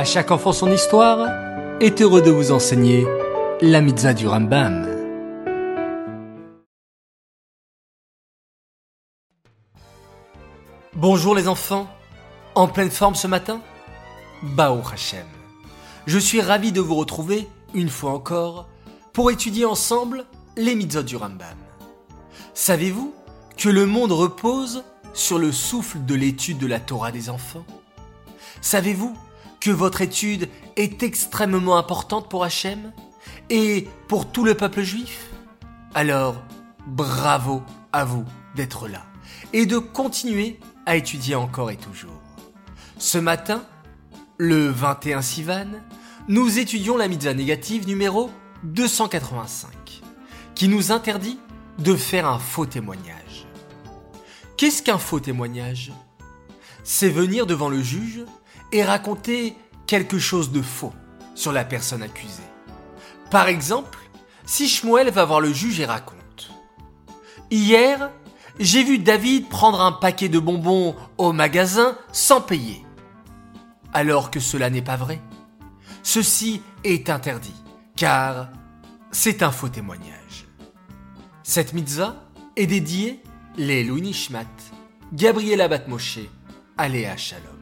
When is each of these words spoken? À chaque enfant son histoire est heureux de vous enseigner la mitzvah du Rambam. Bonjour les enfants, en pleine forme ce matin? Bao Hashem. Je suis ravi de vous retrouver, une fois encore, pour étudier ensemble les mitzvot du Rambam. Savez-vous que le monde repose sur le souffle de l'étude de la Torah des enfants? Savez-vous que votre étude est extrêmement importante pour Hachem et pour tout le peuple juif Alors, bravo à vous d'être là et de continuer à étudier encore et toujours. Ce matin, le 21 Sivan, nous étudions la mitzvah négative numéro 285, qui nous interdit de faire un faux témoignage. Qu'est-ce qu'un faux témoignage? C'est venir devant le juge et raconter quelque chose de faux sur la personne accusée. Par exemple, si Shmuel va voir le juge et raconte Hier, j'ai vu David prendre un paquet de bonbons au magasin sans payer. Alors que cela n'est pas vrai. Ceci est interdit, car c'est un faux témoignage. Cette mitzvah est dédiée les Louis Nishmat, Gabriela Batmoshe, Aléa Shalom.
À 0.00 0.04
chaque 0.04 0.30
enfant 0.30 0.54
son 0.54 0.72
histoire 0.72 1.28
est 1.78 2.00
heureux 2.00 2.22
de 2.22 2.30
vous 2.30 2.52
enseigner 2.52 3.06
la 3.60 3.82
mitzvah 3.82 4.14
du 4.14 4.26
Rambam. 4.26 4.88
Bonjour 10.94 11.34
les 11.34 11.48
enfants, 11.48 11.86
en 12.54 12.66
pleine 12.66 12.90
forme 12.90 13.14
ce 13.14 13.26
matin? 13.26 13.60
Bao 14.42 14.80
Hashem. 14.90 15.26
Je 16.06 16.18
suis 16.18 16.40
ravi 16.40 16.72
de 16.72 16.80
vous 16.80 16.94
retrouver, 16.94 17.46
une 17.74 17.90
fois 17.90 18.12
encore, 18.12 18.70
pour 19.12 19.30
étudier 19.30 19.66
ensemble 19.66 20.24
les 20.56 20.76
mitzvot 20.76 21.02
du 21.02 21.16
Rambam. 21.16 21.58
Savez-vous 22.54 23.12
que 23.58 23.68
le 23.68 23.84
monde 23.84 24.12
repose 24.12 24.82
sur 25.12 25.38
le 25.38 25.52
souffle 25.52 26.02
de 26.06 26.14
l'étude 26.14 26.56
de 26.56 26.66
la 26.66 26.80
Torah 26.80 27.12
des 27.12 27.28
enfants? 27.28 27.66
Savez-vous 28.62 29.14
que 29.60 29.70
votre 29.70 30.00
étude 30.00 30.48
est 30.76 31.02
extrêmement 31.02 31.76
importante 31.76 32.28
pour 32.28 32.44
Hachem 32.44 32.92
et 33.50 33.86
pour 34.08 34.30
tout 34.30 34.44
le 34.44 34.54
peuple 34.54 34.82
juif 34.82 35.28
Alors, 35.94 36.42
bravo 36.86 37.62
à 37.92 38.04
vous 38.04 38.24
d'être 38.56 38.88
là 38.88 39.04
et 39.52 39.66
de 39.66 39.78
continuer 39.78 40.58
à 40.86 40.96
étudier 40.96 41.34
encore 41.34 41.70
et 41.70 41.76
toujours. 41.76 42.20
Ce 42.98 43.18
matin, 43.18 43.62
le 44.38 44.68
21 44.68 45.22
Sivan, 45.22 45.66
nous 46.28 46.58
étudions 46.58 46.96
la 46.96 47.08
mitzvah 47.08 47.34
négative 47.34 47.86
numéro 47.86 48.30
285, 48.62 50.02
qui 50.54 50.68
nous 50.68 50.92
interdit 50.92 51.38
de 51.78 51.94
faire 51.94 52.26
un 52.26 52.38
faux 52.38 52.66
témoignage. 52.66 53.46
Qu'est-ce 54.56 54.82
qu'un 54.82 54.98
faux 54.98 55.20
témoignage? 55.20 55.92
C'est 56.84 57.08
venir 57.08 57.46
devant 57.46 57.68
le 57.68 57.82
juge 57.82 58.24
et 58.72 58.84
raconter 58.84 59.56
quelque 59.86 60.18
chose 60.18 60.52
de 60.52 60.62
faux 60.62 60.92
sur 61.34 61.52
la 61.52 61.64
personne 61.64 62.02
accusée. 62.02 62.42
Par 63.30 63.48
exemple, 63.48 63.98
si 64.44 64.68
Shmuel 64.68 65.10
va 65.10 65.24
voir 65.24 65.40
le 65.40 65.52
juge 65.52 65.80
et 65.80 65.86
raconte 65.86 66.50
Hier, 67.50 68.10
j'ai 68.58 68.84
vu 68.84 68.98
David 68.98 69.48
prendre 69.48 69.80
un 69.80 69.92
paquet 69.92 70.28
de 70.28 70.38
bonbons 70.38 70.94
au 71.18 71.32
magasin 71.32 71.96
sans 72.12 72.40
payer. 72.40 72.84
Alors 73.92 74.30
que 74.30 74.38
cela 74.38 74.70
n'est 74.70 74.82
pas 74.82 74.96
vrai. 74.96 75.20
Ceci 76.02 76.62
est 76.84 77.10
interdit, 77.10 77.54
car 77.96 78.48
c'est 79.10 79.42
un 79.42 79.50
faux 79.50 79.68
témoignage. 79.68 80.46
Cette 81.42 81.72
mitzvah 81.72 82.16
est 82.56 82.66
dédiée 82.66 83.22
les 83.56 83.82
Louis 83.82 84.02
Nishmat, 84.02 84.46
Gabriela 85.12 85.66
Batmoshe, 85.66 86.20
Aléa 86.78 87.16
Shalom. 87.16 87.59